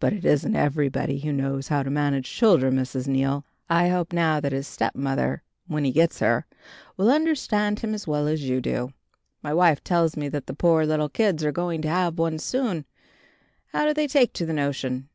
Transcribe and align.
"But 0.00 0.12
it 0.12 0.24
isn't 0.24 0.56
everybody 0.56 1.20
who 1.20 1.32
knows 1.32 1.68
how 1.68 1.84
to 1.84 1.88
manage 1.88 2.28
children, 2.28 2.74
Mrs. 2.74 3.06
Neal. 3.06 3.44
I 3.70 3.90
hope 3.90 4.12
now 4.12 4.40
that 4.40 4.50
his 4.50 4.66
stepmother 4.66 5.44
when 5.68 5.84
he 5.84 5.92
gets 5.92 6.18
her, 6.18 6.46
will 6.96 7.12
understand 7.12 7.78
him 7.78 7.94
as 7.94 8.08
well 8.08 8.26
as 8.26 8.42
you 8.48 8.60
do. 8.60 8.92
My 9.44 9.54
wife 9.54 9.84
tells 9.84 10.16
me 10.16 10.28
that 10.30 10.48
the 10.48 10.52
poor 10.54 10.84
little 10.84 11.08
kids 11.08 11.44
are 11.44 11.52
going 11.52 11.80
to 11.82 11.88
have 11.88 12.18
one 12.18 12.40
soon. 12.40 12.86
How 13.66 13.86
do 13.86 13.94
they 13.94 14.08
take 14.08 14.32
to 14.32 14.46
the 14.46 14.52
notion?" 14.52 15.08